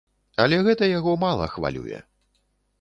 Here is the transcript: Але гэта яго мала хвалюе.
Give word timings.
Але 0.45 0.57
гэта 0.67 0.89
яго 0.97 1.13
мала 1.27 1.51
хвалюе. 1.55 2.03